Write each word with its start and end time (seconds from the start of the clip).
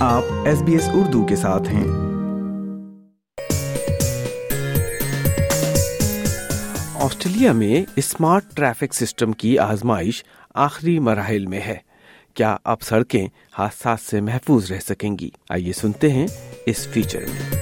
آپ 0.00 0.22
S 0.44 0.62
B 0.62 0.72
S 0.72 0.88
Urdu 0.92 1.26
کے 1.26 1.36
ساتھ 1.36 1.68
ہیں۔ 1.68 1.86
آسٹریلیا 6.94 7.52
میں 7.52 7.90
اسمارٹ 7.96 8.44
ٹریفک 8.54 8.94
سسٹم 8.94 9.32
کی 9.32 9.58
آزمائش 9.58 10.24
آخری 10.54 10.98
مراحل 10.98 11.46
میں 11.46 11.60
ہے۔ 11.60 11.76
کیا 12.34 12.56
اب 12.64 12.82
سڑکیں 12.82 13.28
حادثات 13.58 14.00
سے 14.00 14.20
محفوظ 14.20 14.72
رہ 14.72 14.78
سکیں 14.88 15.16
گی؟ 15.20 15.30
آئیے 15.50 15.72
سنتے 15.72 16.12
ہیں 16.12 16.26
اس 16.66 16.86
فیچر 16.86 17.20
میں۔ 17.20 17.58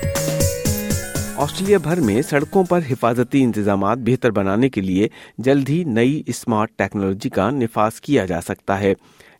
آسٹریلیا 1.36 1.78
بھر 1.78 2.00
میں 2.00 2.22
سڑکوں 2.22 2.64
پر 2.64 2.80
حفاظتی 2.90 3.42
انتظامات 3.42 3.98
بہتر 3.98 4.30
بنانے 4.30 4.68
کے 4.68 4.80
لیے 4.80 5.08
جلد 5.38 5.68
ہی 5.68 5.84
نئی 5.84 6.22
اسمارٹ 6.26 6.70
ٹیکنالوجی 6.76 7.28
کا 7.28 7.50
نفاذ 7.50 8.00
کیا 8.00 8.26
جا 8.26 8.40
سکتا 8.40 8.80
ہے۔ 8.80 8.94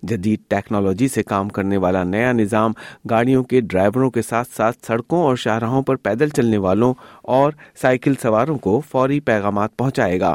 جدید 0.09 0.41
ٹیکنالوجی 0.49 1.09
سے 1.09 1.23
کام 1.23 1.49
کرنے 1.49 1.77
والا 1.77 2.03
نیا 2.03 2.33
نظام 2.33 2.73
گاڑیوں 3.11 3.45
کے 3.45 3.61
ڈرائیوروں 3.61 4.11
کے 4.11 4.23
ساتھ 4.23 4.49
ساتھ 4.57 4.87
سڑکوں 4.87 5.23
اور 5.23 5.37
شاہراہوں 5.37 5.83
پر 5.83 5.97
پیدل 5.97 6.29
چلنے 6.29 6.59
والوں 6.59 6.95
اور 7.23 7.53
سائیکل 7.83 8.15
سواروں 8.23 8.59
کو 8.59 8.81
فوری 8.91 9.21
پیغامات 9.21 9.77
پہنچائے 9.77 10.21
گا۔ 10.21 10.35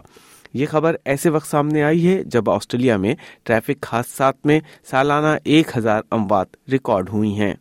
یہ 0.54 0.66
خبر 0.66 0.96
ایسے 1.06 1.30
وقت 1.30 1.48
سامنے 1.48 1.84
آئی 1.84 2.08
ہے 2.08 2.24
جب 2.24 2.50
آسٹریلیا 2.50 2.98
میں 2.98 3.16
ٹریفک 3.44 3.86
حادثات 3.92 4.46
میں 4.46 4.60
سالانہ 4.90 5.38
ایک 5.44 5.78
ہزار 5.78 6.02
اموات 6.12 6.48
ریکارڈ 6.72 7.10
ہوئی 7.10 7.40
ہیں۔ 7.40 7.54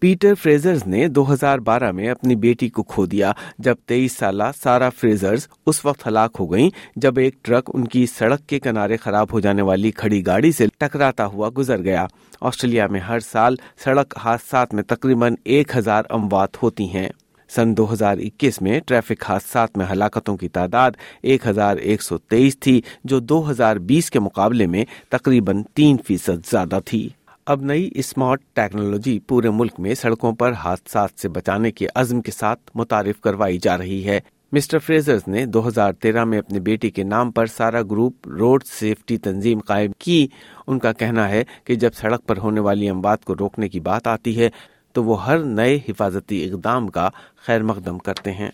پیٹر 0.00 0.34
فریزرز 0.34 0.86
نے 0.86 1.08
دو 1.08 1.32
ہزار 1.32 1.58
بارہ 1.58 1.90
میں 1.92 2.08
اپنی 2.08 2.34
بیٹی 2.34 2.68
کو 2.68 2.82
کھو 2.82 3.06
دیا 3.06 3.32
جب 3.58 3.74
تیئیس 3.86 4.12
سالہ 4.12 4.44
سارا 4.62 4.88
فریزرز 4.90 5.46
اس 5.66 5.84
وقت 5.84 6.06
ہلاک 6.06 6.36
ہو 6.40 6.52
گئیں 6.52 6.70
جب 6.96 7.18
ایک 7.18 7.44
ٹرک 7.44 7.70
ان 7.74 7.84
کی 7.86 8.06
سڑک 8.06 8.46
کے 8.46 8.58
کنارے 8.58 8.96
خراب 8.96 9.32
ہو 9.32 9.40
جانے 9.40 9.62
والی 9.62 9.90
کھڑی 9.90 10.26
گاڑی 10.26 10.52
سے 10.52 10.66
ٹکراتا 10.78 11.26
ہوا 11.26 11.50
گزر 11.58 11.84
گیا۔ 11.84 12.06
آسٹریلیا 12.40 12.86
میں 12.86 13.00
ہر 13.00 13.20
سال 13.20 13.56
سڑک 13.84 14.18
حادثات 14.24 14.74
میں 14.74 14.82
تقریباً 14.82 15.34
ایک 15.44 15.76
ہزار 15.76 16.02
اموات 16.10 16.62
ہوتی 16.62 16.88
ہیں۔ 16.88 17.08
سن 17.50 17.76
دو 17.76 17.92
ہزار 17.92 18.18
اکیس 18.18 18.62
میں 18.62 18.80
ٹریفک 18.80 19.24
حادثات 19.28 19.76
میں 19.76 19.86
ہلاکتوں 19.92 20.36
کی 20.36 20.48
تعداد 20.48 20.90
ایک 21.22 21.46
ہزار 21.46 21.76
ایک 21.76 22.02
سو 22.02 22.18
تیئیس 22.18 22.58
تھی، 22.58 22.80
جو 23.04 23.18
دو 23.20 23.50
ہزار 23.50 23.76
بیس 23.76 24.10
کے 24.10 24.20
مقابلے 24.20 24.66
میں 24.66 24.84
تقریباً 25.08 25.62
تین 25.74 25.96
فیصد 26.06 26.50
زیادہ 26.50 26.78
تھی۔ 26.84 27.08
اب 27.46 27.62
نئی 27.62 27.88
اسمارٹ 27.94 28.40
ٹیکنالوجی 28.54 29.18
پورے 29.28 29.50
ملک 29.50 29.78
میں 29.80 29.94
سڑکوں 29.94 30.32
پر 30.32 30.52
حادثات 30.64 31.20
سے 31.20 31.28
بچانے 31.28 31.70
کے 31.70 31.86
عزم 31.94 32.20
کے 32.20 32.32
ساتھ 32.32 32.70
متعارف 32.74 33.20
کروائی 33.20 33.58
جا 33.58 33.76
رہی 33.78 34.04
ہے 34.06 34.18
مسٹر 34.52 34.78
فریزرز 34.78 35.26
نے 35.28 35.44
دو 35.46 35.66
ہزار 35.68 35.92
تیرہ 36.02 36.24
میں 36.24 36.38
اپنی 36.38 36.60
بیٹی 36.60 36.90
کے 36.90 37.02
نام 37.04 37.30
پر 37.30 37.46
سارا 37.46 37.82
گروپ 37.90 38.28
روڈ 38.38 38.64
سیفٹی 38.66 39.16
تنظیم 39.18 39.60
قائم 39.66 39.92
کی 39.98 40.26
ان 40.66 40.78
کا 40.78 40.92
کہنا 40.92 41.28
ہے 41.28 41.42
کہ 41.64 41.74
جب 41.74 41.94
سڑک 41.94 42.26
پر 42.26 42.38
ہونے 42.38 42.60
والی 42.60 42.88
اموات 42.88 43.24
کو 43.24 43.34
روکنے 43.40 43.68
کی 43.68 43.80
بات 43.80 44.06
آتی 44.06 44.38
ہے 44.40 44.50
تو 44.94 45.04
وہ 45.04 45.24
ہر 45.26 45.44
نئے 45.54 45.76
حفاظتی 45.88 46.44
اقدام 46.44 46.88
کا 46.88 47.08
خیر 47.46 47.62
مقدم 47.62 47.98
کرتے 48.00 48.32
ہیں 48.32 48.50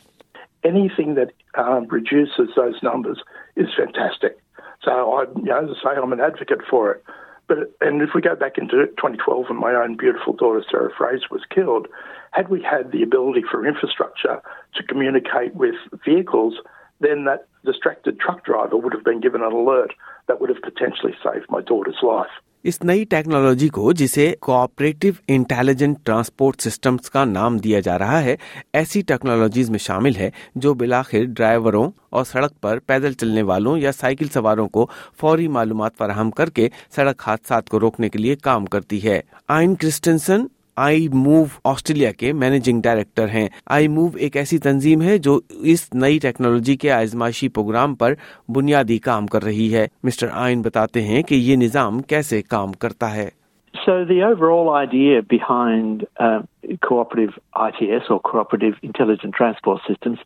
anything 0.64 1.14
that 1.14 1.32
um, 1.56 1.84
reduces 1.90 2.54
those 2.54 2.82
numbers 2.82 3.20
is 3.56 3.74
fantastic. 3.74 4.38
So 4.82 4.94
I, 5.12 5.22
you 5.36 5.44
know, 5.44 5.58
as 5.58 5.70
I 5.72 5.82
say, 5.82 6.00
I'm 6.00 6.12
an 6.12 6.20
advocate 6.22 6.64
for 6.68 6.82
it. 6.92 7.14
But 7.48 7.72
and 7.80 8.02
if 8.02 8.10
we 8.14 8.20
go 8.20 8.34
back 8.34 8.58
into 8.58 8.86
2012 8.98 9.48
when 9.48 9.58
my 9.58 9.74
own 9.74 9.96
beautiful 9.96 10.32
daughter 10.32 10.64
Sarah 10.68 10.90
Fraser 10.96 11.26
was 11.30 11.42
killed, 11.54 11.86
had 12.32 12.48
we 12.48 12.62
had 12.62 12.90
the 12.92 13.02
ability 13.02 13.42
for 13.48 13.66
infrastructure 13.66 14.42
to 14.74 14.82
communicate 14.82 15.54
with 15.54 15.76
vehicles, 16.04 16.54
then 17.00 17.24
that 17.24 17.46
distracted 17.64 18.18
truck 18.18 18.44
driver 18.44 18.76
would 18.76 18.92
have 18.92 19.04
been 19.04 19.20
given 19.20 19.42
an 19.42 19.52
alert 19.52 19.92
that 20.26 20.40
would 20.40 20.50
have 20.50 20.62
potentially 20.62 21.14
saved 21.22 21.46
my 21.48 21.60
daughter's 21.60 22.02
life. 22.02 22.30
اس 22.68 22.82
نئی 22.84 23.04
technology 23.04 23.68
کو 23.68 23.92
جسے 23.92 24.34
cooperative 24.40 25.08
intelligent 25.28 25.98
transport 26.04 26.60
systems 26.60 27.10
کا 27.10 27.24
نام 27.24 27.58
دیا 27.58 27.80
جا 27.80 27.98
رہا 27.98 28.22
ہے، 28.22 28.34
ایسی 28.72 29.02
ٹیکنالوجیز 29.02 29.70
میں 29.70 29.78
شامل 29.78 30.16
ہے 30.16 30.30
جو 30.54 30.72
بلاخر 30.74 31.24
ڈرائیوروں 31.26 31.90
اور 32.10 32.24
سڑک 32.24 32.60
پر 32.60 32.78
پیدل 32.78 33.12
چلنے 33.12 33.42
والوں 33.42 33.78
یا 33.78 33.92
سائیکل 33.92 34.28
سواروں 34.34 34.68
کو 34.68 34.86
فوری 35.20 35.48
معلومات 35.48 35.96
فراہم 35.98 36.30
کر 36.30 36.50
کے 36.50 36.68
سڑک 36.96 37.22
حادثات 37.26 37.68
کو 37.68 37.80
روکنے 37.80 38.08
کے 38.08 38.18
لیے 38.18 38.36
کام 38.36 38.66
کرتی 38.66 39.02
ہے۔ 39.04 39.20
Ian 39.48 39.74
Christensen 39.74 40.46
I 40.76 41.06
move 41.08 41.44
Australia 41.64 42.10
کے 42.12 42.32
مینیجنگ 42.32 42.80
ڈائریکٹر 42.82 43.28
ہیں 43.28 43.46
آئی 43.76 43.88
موو 43.88 44.08
ایک 44.14 44.36
ایسی 44.36 44.58
تنظیم 44.58 45.02
ہے 45.02 45.16
جو 45.18 45.38
اس 45.72 45.88
نئی 45.94 46.18
ٹیکنالوجی 46.22 46.76
کے 46.76 46.90
آزمائشی 46.92 47.48
پروگرام 47.48 47.94
پر 47.94 48.14
بنیادی 48.54 48.98
کام 48.98 49.26
کر 49.26 49.44
رہی 49.44 49.72
ہے 49.74 49.86
مسٹر 50.04 50.28
آئین 50.32 50.62
بتاتے 50.62 51.02
ہیں 51.02 51.22
کہ 51.22 51.34
یہ 51.34 51.56
نظام 51.56 52.02
کیسے 52.02 52.42
کام 52.42 52.72
کرتا 52.72 53.14
ہے 53.14 53.28
So 53.74 54.04
the 54.04 54.22
overall 54.22 54.70
idea 54.74 55.22
behind 55.22 56.06
uh, 56.18 56.42
cooperative 56.82 57.34
ITS 57.56 58.06
or 58.10 58.18
cooperative 58.20 58.74
intelligent 58.82 59.34
transport 59.34 59.80
systems 59.86 60.18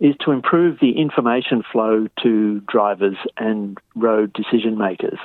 is 0.00 0.14
to 0.24 0.30
improve 0.30 0.78
the 0.80 0.92
information 0.92 1.62
flow 1.72 2.08
to 2.22 2.60
drivers 2.68 3.16
and 3.36 3.78
road 3.96 4.32
decision 4.32 4.76
makers. 4.78 5.18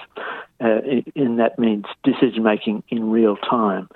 Uh, 0.61 0.79
and 1.15 1.39
that 1.39 1.59
means 1.59 1.85
decision 2.03 2.43
making 2.43 2.83
in 2.89 3.09
real 3.09 3.35
time. 3.37 3.89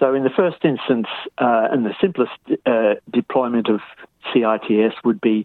So, 0.00 0.14
in 0.14 0.22
the 0.22 0.30
first 0.30 0.64
instance, 0.64 1.08
uh, 1.38 1.68
and 1.70 1.84
the 1.84 1.94
simplest 2.00 2.38
uh, 2.64 2.94
deployment 3.12 3.68
of 3.68 3.80
CITS 4.24 4.94
would 5.04 5.20
be 5.20 5.44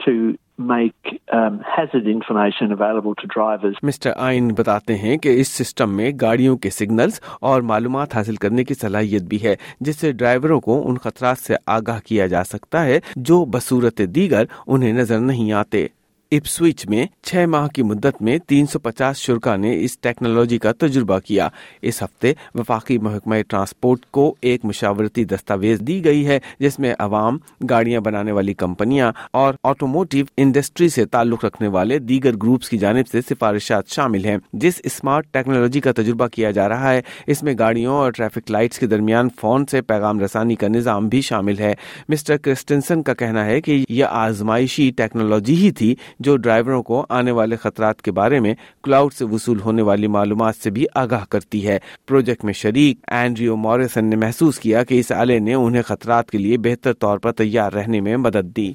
to 0.00 0.36
make 0.58 1.20
um, 1.32 1.60
hazard 1.66 2.06
information 2.06 2.70
available 2.70 3.14
to 3.14 3.26
drivers. 3.26 3.76
Mister 3.82 4.12
Ian 4.16 4.48
بتاتے 4.54 4.94
ہیں 4.96 5.16
کہ 5.18 5.34
اس 5.40 5.48
system 5.50 5.96
میں 5.96 6.10
گاڑیوں 6.20 6.56
کے 6.56 6.70
signals 6.70 7.20
اور 7.40 7.62
معلومات 7.62 8.14
حاصل 8.16 8.36
کرنے 8.36 8.64
کی 8.64 8.74
صلاحیت 8.74 9.22
بھی 9.28 9.42
ہے 9.42 9.54
جس 9.80 10.00
سے 10.00 10.12
ڈرائیوروں 10.12 10.60
کو 10.60 10.80
ان 10.88 10.98
خطرات 11.04 11.38
سے 11.38 11.54
آگاہ 11.76 12.00
کیا 12.06 12.26
جا 12.26 12.44
سکتا 12.44 12.84
ہے 12.84 12.98
جو 13.16 13.44
بصورت 13.54 14.00
دیگر 14.14 14.44
انہیں 14.66 14.92
نظر 14.92 15.20
نہیں 15.20 15.52
آتے 15.62 15.86
اپسوچ 16.36 16.86
میں 16.86 17.06
چھ 17.22 17.44
ماہ 17.48 17.66
کی 17.68 17.82
مدت 17.82 18.22
میں 18.22 18.38
تین 18.38 18.66
سو 18.66 18.78
پچاس 18.78 19.16
شرکا 19.16 19.56
نے 19.56 19.84
اس 19.84 19.98
ٹیکنالوجی 19.98 20.58
کا 20.58 20.72
تجربہ 20.72 21.18
کیا۔ 21.18 21.48
اس 21.82 22.02
ہفتے 22.02 22.32
وفاقی 22.54 22.98
محکمہ 22.98 23.34
ٹرانسپورٹ 23.48 24.06
کو 24.10 24.34
ایک 24.40 24.64
مشاورتی 24.64 25.24
دستاویز 25.24 25.80
دی 25.80 26.04
گئی 26.04 26.26
ہے، 26.26 26.38
جس 26.58 26.78
میں 26.78 26.94
عوام، 26.98 27.38
گاڑیاں 27.70 28.00
بنانے 28.00 28.32
والی 28.32 28.54
کمپنیاں 28.54 29.12
اور 29.32 29.54
آٹوموٹیو 29.62 30.24
انڈسٹری 30.36 30.88
سے 30.88 31.04
تعلق 31.04 31.44
رکھنے 31.44 31.68
والے 31.68 31.98
دیگر 31.98 32.36
گروپس 32.36 32.68
کی 32.68 32.78
جانب 32.78 33.08
سے 33.12 33.20
سفارشات 33.20 33.88
شامل 33.88 34.24
ہیں۔ 34.24 34.36
جس 34.52 34.80
اسمارٹ 34.84 35.26
ٹیکنالوجی 35.30 35.80
کا 35.80 35.92
تجربہ 35.92 36.26
کیا 36.26 36.50
جا 36.50 36.68
رہا 36.68 36.92
ہے، 36.92 37.02
اس 37.26 37.42
میں 37.42 37.54
گاڑیوں 37.58 37.94
اور 37.94 38.12
ٹریفک 38.12 38.50
لائٹس 38.50 38.78
کے 38.78 38.86
درمیان 38.86 39.28
فون 39.40 39.66
سے 39.66 39.82
پیغام 39.82 40.20
رسانی 40.20 40.54
کا 40.54 40.68
نظام 40.68 41.08
بھی 41.08 41.20
شامل 41.20 41.58
ہے۔ 41.58 41.74
مسٹر 42.08 42.36
کرسٹنسن 42.36 43.02
کا 43.02 43.14
کہنا 43.14 43.46
ہے 43.46 43.60
کہ 43.60 43.84
یہ 43.88 44.04
آزمائشی 44.04 44.90
ٹیکنالوجی 44.90 45.54
ہی 45.54 45.70
تھی 45.70 45.94
جو 46.24 46.36
ڈرائیوروں 46.36 46.82
کو 46.82 47.06
آنے 47.08 47.30
والے 47.30 47.56
خطرات 47.56 48.02
کے 48.02 48.12
بارے 48.12 48.40
میں 48.40 48.54
کلاؤڈ 48.82 49.12
سے 49.12 49.24
وصول 49.24 49.60
ہونے 49.60 49.82
والی 49.82 50.06
معلومات 50.06 50.54
سے 50.54 50.70
بھی 50.70 50.84
آگاہ 50.94 51.24
کرتی 51.30 51.68
ہے۔ 51.68 51.78
پروجیکٹ 52.08 52.44
میں 52.44 52.52
شریک 52.52 53.04
اینڈریو 53.08 53.56
موریسن 53.56 54.04
نے 54.04 54.16
محسوس 54.16 54.58
کیا 54.58 54.84
کہ 54.84 55.00
اس 55.00 55.12
آلے 55.12 55.38
نے 55.38 55.54
انہیں 55.54 55.82
خطرات 55.82 56.30
کے 56.30 56.38
لیے 56.38 56.58
بہتر 56.58 56.92
طور 56.92 57.18
پر 57.18 57.32
تیار 57.32 57.72
رہنے 57.72 58.00
میں 58.00 58.16
مدد 58.16 58.56
دی۔ 58.56 58.72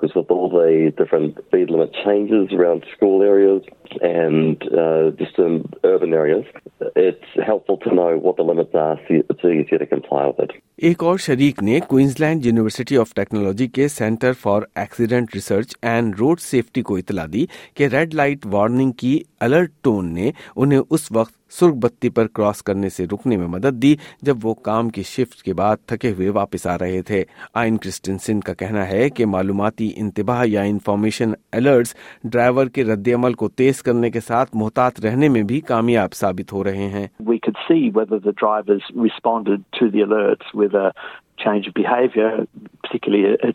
Because 0.00 0.14
with 0.14 0.30
all 0.30 0.48
the 0.48 0.92
different 0.96 1.36
speed 1.46 1.68
limit 1.68 1.92
changes 2.04 2.52
around 2.52 2.84
school 2.96 3.22
areas 3.22 3.62
and 4.00 4.62
uh, 4.72 5.10
just 5.10 5.38
in 5.38 5.68
urban 5.84 6.14
areas, 6.14 6.46
it's 6.96 7.26
helpful 7.44 7.76
to 7.78 7.94
know 7.94 8.16
what 8.16 8.36
the 8.36 8.42
limits 8.42 8.74
are 8.74 8.98
so 9.06 9.22
it's 9.28 9.44
easier 9.44 9.78
to 9.78 9.86
comply 9.86 10.26
with 10.26 10.40
it. 10.40 10.52
ایک 10.88 11.02
اور 11.04 11.18
شریک 11.18 11.62
نے 11.62 11.78
Queensland 11.88 12.46
university 12.46 12.96
of 12.98 13.12
technology 13.14 13.66
کے 13.78 13.88
centre 13.88 14.32
for 14.42 14.62
accident 14.74 15.34
research 15.34 15.74
and 15.82 16.14
road 16.20 16.40
safety 16.40 16.82
کو 16.82 16.96
اطلاع 16.96 17.26
دی 17.32 17.44
کہ 17.74 17.88
red 17.92 18.14
light 18.14 18.46
warning 18.52 18.92
کی 19.02 19.18
الرٹ 19.40 19.70
ٹون 19.82 20.12
نے 20.14 20.30
انہیں 20.56 20.80
اس 20.90 21.10
وقت 21.12 21.34
سرخ 21.50 21.74
بتی 21.74 22.08
پر 22.08 22.26
کراس 22.26 22.62
کرنے 22.62 22.88
سے 22.88 23.04
رکنے 23.04 23.36
میں 23.36 23.46
مدد 23.46 23.82
دی 23.82 23.96
جب 24.22 24.36
وہ 24.42 24.54
کام 24.54 24.88
کی 24.88 25.02
شفٹ 25.02 25.42
کے 25.42 25.54
بعد 25.54 25.76
تھکے 25.86 26.10
ہوئے 26.10 26.28
واپس 26.28 26.66
آ 26.66 26.78
رہے 26.78 27.02
تھے۔ 27.02 27.24
آئن 27.54 27.76
کرسٹنسن 27.76 28.40
کا 28.40 28.54
کہنا 28.54 28.88
ہے 28.88 29.10
کہ 29.10 29.26
معلوماتی 29.26 29.90
انتباہ 29.96 30.44
یا 30.46 30.62
انفارمیشن 30.62 31.32
الرٹس 31.52 31.94
ڈرائیور 32.24 32.66
کے 32.66 32.84
رد 32.84 33.08
عمل 33.14 33.34
کو 33.34 33.48
تیز 33.48 33.82
کرنے 33.82 34.10
کے 34.10 34.20
ساتھ 34.20 34.50
محتاط 34.54 35.00
رہنے 35.00 35.28
میں 35.28 35.42
بھی 35.42 35.60
کامیاب 35.60 36.14
ثابت 36.14 36.52
ہو 36.52 36.64
رہے 36.64 36.88
ہیں۔ 36.88 37.06
We 37.22 37.38
could 37.46 37.60
see 37.70 37.82
whether 37.98 38.18
the 38.26 38.34
drivers 38.44 38.86
responded 39.06 39.66
to 39.80 39.90
the 39.96 40.06
alerts 40.08 40.54
with 40.62 40.74
a 40.74 40.90
change 41.44 41.68
of 41.68 41.74
behaviour, 41.76 42.30
particularly 42.86 43.34
a, 43.34 43.50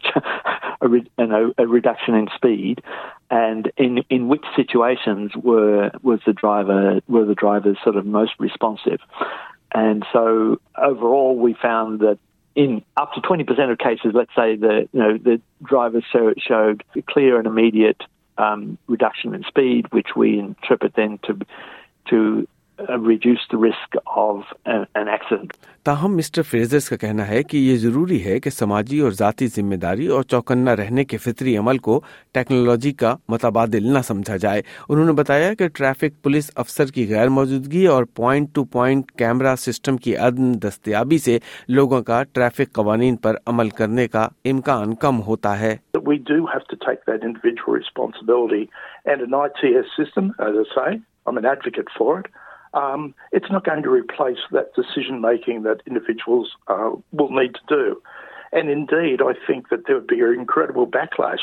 a, 0.94 1.24
a, 1.24 1.52
a 1.58 1.68
reduction 1.68 2.16
in 2.16 2.28
speed, 2.36 2.82
and 3.30 3.72
in 3.78 4.04
in 4.10 4.28
which 4.28 4.44
situations 4.56 5.32
were 5.36 5.92
was 6.02 6.20
the 6.26 6.34
driver 6.34 7.02
were 7.08 7.26
the 7.26 7.36
drivers 7.36 7.78
sort 7.84 7.96
of 7.96 8.06
most 8.06 8.34
responsive, 8.40 9.00
and 9.74 10.06
so 10.12 10.60
overall 10.78 11.38
we 11.38 11.54
found 11.54 12.00
that 12.00 12.20
in 12.56 12.84
up 12.96 13.14
to 13.14 13.22
20% 13.22 13.72
of 13.72 13.78
cases, 13.78 14.12
let's 14.14 14.34
say 14.36 14.56
the, 14.56 14.88
you 14.94 15.00
know, 15.00 15.18
the 15.18 15.42
drivers 15.64 16.06
show, 16.12 16.34
showed 16.38 16.84
clear 17.08 17.38
and 17.38 17.48
immediate 17.48 18.02
um, 18.38 18.78
reduction 18.88 19.36
in 19.36 19.44
speed, 19.44 19.92
which 19.92 20.16
we 20.16 20.40
interpret 20.40 20.94
then 20.96 21.20
to, 21.24 21.40
to 22.10 22.48
تاہم 25.86 26.16
mister 26.16 26.42
Fraser's 26.42 26.88
کا 26.90 26.96
کہنا 26.98 27.28
ہے 27.28 27.42
کہ 27.44 27.58
یہ 27.58 27.78
ضروری 27.78 28.24
ہے 28.26 28.40
کہ 28.40 28.50
سماجی 28.50 29.00
اور 29.00 29.12
ذاتی 29.12 29.48
ذمہ 29.48 29.76
داری 29.76 30.08
اور 30.08 30.24
چوکنا 30.24 30.76
رہنے 30.76 31.04
کے 31.04 31.18
فطری 31.18 31.56
عمل 31.58 31.78
کو 31.78 32.00
ٹیکنالوجی 32.34 32.92
کا 32.94 33.16
متبادل 33.30 33.88
نہ 33.94 34.00
سمجھا 34.00 34.38
جائے 34.38 34.62
انہوں 34.90 35.06
نے 35.06 35.14
بتایا 35.14 35.54
کہ 35.54 35.68
ٹریفک 35.70 36.22
پولیس 36.24 36.52
افسر 36.56 36.92
کی 36.94 37.08
غیر 37.10 37.30
موجودگی 37.30 37.86
اور 37.88 38.04
point 38.14 38.54
to 38.56 38.64
point 38.68 39.12
camera 39.18 39.56
system 39.58 39.98
کی 39.98 40.16
عدم 40.18 40.52
دستیابی 40.64 41.18
سے 41.18 41.38
لوگوں 41.70 42.02
کا 42.04 42.22
ٹریفک 42.26 42.74
قوانین 42.74 43.16
پر 43.18 43.36
عمل 43.46 43.70
کرنے 43.72 44.08
کا 44.08 44.28
امکان 44.46 44.96
کم 44.98 45.22
ہوتا 45.22 45.60
ہے 45.60 45.76
I'm 51.26 51.38
an 51.38 51.46
advocate 51.46 51.88
for 51.90 52.20
it. 52.20 52.28
Um, 52.76 53.16
it's 53.32 53.50
not 53.50 53.64
going 53.66 53.82
to 53.84 53.90
replace 53.90 54.38
that 54.52 54.76
decision 54.76 55.22
making 55.22 55.64
that 55.64 55.82
individuals 55.88 56.52
uh, 56.68 56.92
will 57.12 57.32
need 57.32 57.56
to 57.56 57.62
do. 57.68 58.02
And 58.52 58.70
indeed, 58.70 59.22
I 59.22 59.34
think 59.48 59.70
that 59.70 59.86
there 59.88 59.96
would 59.96 60.08
be 60.08 60.22
an 60.22 60.34
incredible 60.34 60.88
backlash 60.88 61.40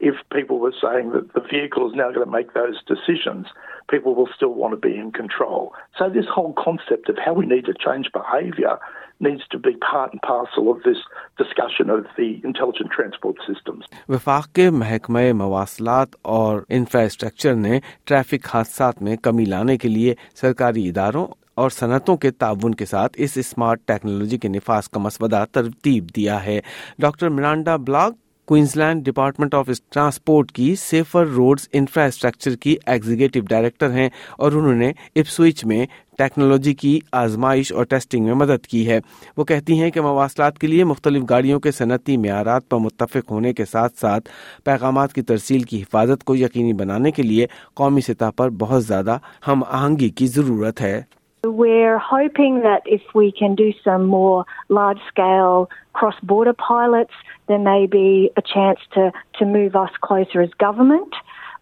if 0.00 0.14
people 0.32 0.58
were 0.58 0.74
saying 0.80 1.10
that 1.12 1.32
the 1.34 1.40
vehicle 1.40 1.88
is 1.90 1.96
now 1.96 2.10
going 2.12 2.24
to 2.24 2.30
make 2.30 2.54
those 2.54 2.80
decisions. 2.86 3.46
people 3.88 4.14
will 4.14 4.28
still 4.34 4.54
want 4.54 4.72
to 4.72 4.88
be 4.88 4.96
in 4.96 5.12
control. 5.12 5.72
So, 5.98 6.08
this 6.08 6.26
whole 6.26 6.52
concept 6.54 7.08
of 7.08 7.16
how 7.18 7.32
we 7.34 7.46
need 7.46 7.64
to 7.66 7.74
change 7.74 8.10
behaviour 8.12 8.78
needs 9.20 9.42
to 9.50 9.58
be 9.58 9.72
part 9.76 10.12
and 10.12 10.20
parcel 10.22 10.70
of 10.70 10.82
this 10.82 10.98
discussion 11.38 11.90
of 11.90 12.06
the 12.16 12.40
intelligent 12.44 12.90
transport 12.90 13.36
systems. 13.46 13.84
وفاق 14.08 14.52
کے 14.54 14.68
محکمہ 14.70 15.32
مواصلات 15.34 16.16
اور 16.34 16.60
infrastructure 16.78 17.54
نے 17.54 17.78
traffic 18.04 18.54
حادثات 18.54 19.02
میں 19.02 19.16
کمی 19.22 19.44
لانے 19.44 19.76
کے 19.78 19.88
لیے 19.88 20.14
سرکاری 20.34 20.88
اداروں 20.88 21.26
اور 21.54 21.70
صنعتوں 21.70 22.16
کے 22.16 22.30
تعاون 22.30 22.74
کے 22.74 22.86
ساتھ 22.86 23.16
اس 23.24 23.36
اسمارٹ 23.38 23.80
ٹیکنالوجی 23.86 24.38
کے 24.38 24.48
نفاذ 24.48 24.88
کا 24.88 25.00
مسودہ 25.00 25.44
ترتیب 25.52 26.08
دیا 26.16 26.44
ہے 26.44 26.60
doctor 26.98 27.28
Miranda 27.28 27.76
Block 27.88 28.14
Queensland 28.46 29.04
department 29.04 29.54
of 29.54 29.70
transport 29.90 30.52
کی 30.52 30.74
سیفر 30.74 31.26
روڈز 31.26 31.68
انفراسٹرکچر 31.72 32.56
کی 32.56 32.76
ایگزیکٹو 32.86 33.40
ڈائریکٹر 33.40 33.90
ہیں 33.90 34.08
اور 34.38 34.52
انہوں 34.52 34.74
نے 34.74 34.92
اپسوئچ 35.16 35.64
میں 35.64 35.86
ٹیکنالوجی 36.18 36.74
کی 36.74 37.00
آزمائش 37.12 37.72
اور 37.72 37.84
ٹیسٹنگ 37.84 38.24
میں 38.24 38.34
مدد 38.34 38.66
کی 38.66 38.88
ہے۔ 38.88 39.00
وہ 39.36 39.44
کہتی 39.44 39.80
ہیں 39.80 39.90
کہ 39.90 40.00
مواصلات 40.00 40.58
کے 40.58 40.66
لیے 40.66 40.84
مختلف 40.84 41.22
گاڑیوں 41.30 41.60
کے 41.60 41.72
صنعتی 41.72 42.16
معیارات 42.16 42.68
پر 42.68 42.78
متفق 42.78 43.30
ہونے 43.30 43.52
کے 43.52 43.64
ساتھ 43.64 43.98
ساتھ 44.00 44.28
پیغامات 44.64 45.12
کی 45.12 45.22
ترسیل 45.22 45.62
کی 45.62 45.82
حفاظت 45.82 46.24
کو 46.24 46.36
یقینی 46.36 46.72
بنانے 46.72 47.10
کے 47.10 47.22
لیے 47.22 47.46
قومی 47.74 48.00
سطح 48.00 48.30
پر 48.36 48.50
بہت 48.50 48.84
زیادہ 48.84 49.18
ہم 49.48 49.62
آہنگی 49.66 50.08
کی 50.08 50.26
ضرورت 50.26 50.80
ہے۔ 50.80 51.02
We're 51.44 51.98
hoping 51.98 52.62
that 52.62 52.82
if 52.86 53.02
we 53.14 53.30
can 53.30 53.54
do 53.54 53.74
some 53.84 54.06
more 54.06 54.46
large 54.70 54.98
scale 55.08 55.68
cross 55.92 56.14
border 56.22 56.54
pilots, 56.54 57.12
there 57.48 57.58
may 57.58 57.86
be 57.86 58.30
a 58.36 58.42
chance 58.42 58.78
to, 58.94 59.12
to 59.38 59.44
move 59.44 59.76
us 59.76 59.90
closer 60.00 60.40
as 60.40 60.50
government. 60.58 61.12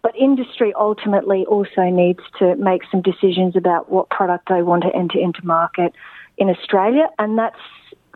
But 0.01 0.15
industry 0.15 0.73
ultimately 0.77 1.45
also 1.45 1.83
needs 1.83 2.19
to 2.39 2.55
make 2.55 2.81
some 2.91 3.01
decisions 3.01 3.55
about 3.55 3.91
what 3.91 4.09
product 4.09 4.49
they 4.49 4.61
want 4.61 4.83
to 4.83 4.95
enter 4.95 5.19
into 5.19 5.45
market 5.45 5.93
in 6.37 6.49
Australia. 6.49 7.09
And 7.19 7.37
that's 7.37 7.59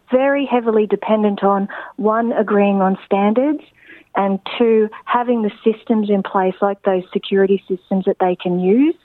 very 0.09 0.45
heavily 0.45 0.85
dependent 0.85 1.43
on 1.43 1.67
one, 1.97 2.31
agreeing 2.31 2.81
on 2.81 2.97
standards, 3.05 3.63
and 4.15 4.39
two, 4.57 4.89
having 5.05 5.43
the 5.43 5.51
systems 5.63 6.09
in 6.09 6.23
place, 6.23 6.55
like 6.61 6.81
those 6.83 7.03
security 7.11 7.61
systems 7.67 8.05
that 8.05 8.17
they 8.19 8.35
can 8.35 8.59
use 8.59 8.95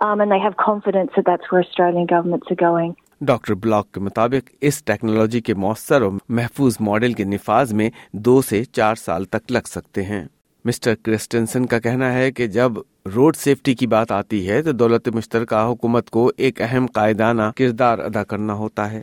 um, 0.00 0.20
and 0.20 0.32
they 0.32 0.38
have 0.38 0.56
confidence 0.56 1.10
that 1.16 1.24
that's 1.26 1.50
where 1.50 1.62
Australian 1.62 2.06
governments 2.06 2.50
are 2.50 2.60
going. 2.62 2.94
Doctor 3.20 3.54
Block 3.54 3.90
کے 3.92 4.00
مطابق 4.00 4.50
اس 4.60 4.82
technology 4.84 5.40
کے 5.40 5.54
مؤثر 5.54 6.02
اور 6.02 6.12
محفوظ 6.28 6.76
model 6.80 7.12
کے 7.12 7.24
نفاذ 7.24 7.72
میں 7.72 7.88
دو 8.26 8.40
سے 8.42 8.62
چار 8.64 8.94
سال 8.94 9.24
تک 9.24 9.52
لگ 9.52 9.66
سکتے 9.66 10.02
ہیں 10.02 10.24
مسٹر 10.64 10.94
کرسٹنسن 10.94 11.66
کا 11.66 11.78
کہنا 11.78 12.12
ہے 12.12 12.30
کہ 12.30 12.46
جب 12.46 12.78
روڈ 13.06 13.36
سیفٹی 13.36 13.74
کی 13.74 13.86
بات 13.86 14.12
آتی 14.12 14.48
ہے 14.48 14.62
تو 14.62 14.72
دولت 14.72 15.08
مشترکہ 15.14 15.64
حکومت 15.66 16.10
کو 16.10 16.30
ایک 16.36 16.60
اہم 16.62 16.86
قائدانہ 16.94 17.50
کردار 17.56 17.98
ادا 17.98 18.24
کرنا 18.24 18.54
ہوتا 18.54 18.90
ہے 18.92 19.02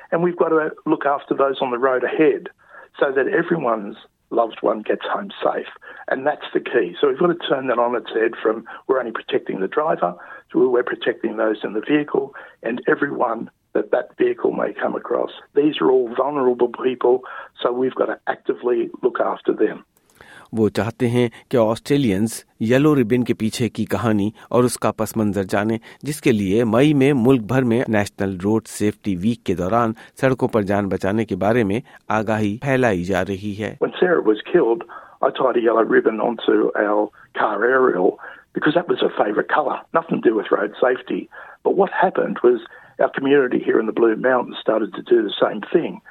and 0.11 0.23
we've 0.23 0.37
got 0.37 0.49
to 0.49 0.71
look 0.85 1.05
after 1.05 1.33
those 1.33 1.57
on 1.61 1.71
the 1.71 1.77
road 1.77 2.03
ahead, 2.03 2.49
so 2.99 3.11
that 3.11 3.27
everyone's 3.27 3.95
loved 4.31 4.57
one 4.61 4.81
gets 4.81 5.05
home 5.05 5.29
safe, 5.43 5.67
and 6.09 6.25
that's 6.25 6.45
the 6.53 6.59
key. 6.59 6.95
So 6.99 7.07
we've 7.07 7.19
got 7.19 7.27
to 7.27 7.47
turn 7.47 7.67
that 7.67 7.79
on 7.79 7.95
its 7.95 8.09
head 8.09 8.31
from 8.41 8.65
we're 8.87 8.99
only 8.99 9.11
protecting 9.11 9.59
the 9.59 9.67
driver 9.67 10.15
to 10.51 10.69
we're 10.69 10.83
protecting 10.83 11.37
those 11.37 11.57
in 11.63 11.73
the 11.73 11.81
vehicle 11.81 12.33
and 12.63 12.81
everyone 12.87 13.49
that 13.73 13.91
that 13.91 14.17
vehicle 14.17 14.51
may 14.51 14.73
come 14.73 14.95
across. 14.95 15.31
These 15.55 15.75
are 15.79 15.89
all 15.89 16.13
vulnerable 16.15 16.69
people, 16.69 17.21
so 17.61 17.71
we've 17.71 17.95
got 17.95 18.07
to 18.07 18.19
actively 18.27 18.89
look 19.01 19.19
after 19.19 19.53
them. 19.53 19.85
وہ 20.57 20.67
چاہتے 20.69 21.09
ہیں 21.09 21.27
کہ 21.49 21.57
Australians 21.57 22.33
yellow 22.59 22.95
ribbon 22.95 23.23
کے 23.23 23.33
پیچھے 23.33 23.69
کی 23.69 23.85
کہانی 23.91 24.29
اور 24.49 24.63
اس 24.63 24.77
کا 24.79 24.91
پس 24.91 25.15
منظر 25.17 25.43
جانے، 25.43 25.77
جس 26.03 26.21
کے 26.21 26.31
لیے 26.31 26.63
مئی 26.63 26.93
میں 26.93 27.11
ملک 27.15 27.41
بھر 27.47 27.63
میں 27.63 27.81
نیشنل 27.87 28.37
روڈ 28.43 28.67
سیفٹی 28.67 29.15
ویک 29.21 29.43
کے 29.45 29.55
دوران 29.55 29.93
سڑکوں 30.21 30.47
پر 30.47 30.61
جان 30.71 30.89
بچانے 30.89 31.25
کے 31.25 31.35
بارے 31.45 31.63
میں 31.63 31.79
آگاہی 32.19 32.57
پھیلائی 32.61 33.03
جا 33.03 33.23
رہی 33.25 33.53
ہے 33.59 33.75
because 38.53 38.73
that 38.73 38.87
was 38.87 39.01
her 39.01 39.09
favourite 39.17 39.47
colour. 39.47 39.79
Nothing 39.93 40.21
to 40.21 40.29
do 40.29 40.35
with 40.35 40.51
road 40.51 40.73
safety. 40.79 41.29
But 41.63 41.75
what 41.75 41.91
happened 41.91 42.39
was 42.43 42.61
our 42.99 43.09
community 43.09 43.59
here 43.59 43.79
in 43.79 43.85
the 43.85 43.93
Blue 43.93 44.15
Mountains 44.15 44.57
started 44.59 44.93
to 44.95 45.01
do 45.03 45.23
the 45.23 45.33
same 45.41 45.61
thing. 45.73 46.01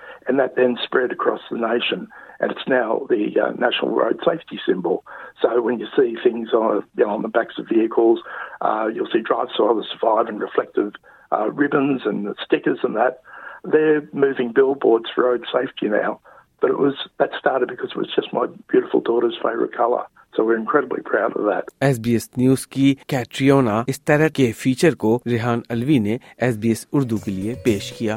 Feature 24.56 24.94
کو 24.94 25.18
ریحان 25.26 25.60
الوی 25.68 25.98
نے 25.98 26.16
ایس 26.38 26.58
بی 26.58 26.68
ایس 26.68 26.86
اردو 26.92 27.16
کے 27.16 27.30
لیے 27.30 27.54
پیش 27.64 27.92
کیا 27.92 28.16